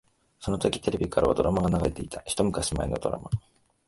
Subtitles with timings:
[0.39, 2.23] そのときテレビからはドラマが流れていた。
[2.25, 3.29] 一昔前のドラマ。